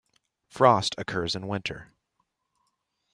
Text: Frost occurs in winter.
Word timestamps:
Frost 0.47 0.95
occurs 0.97 1.35
in 1.35 1.45
winter. 1.47 1.93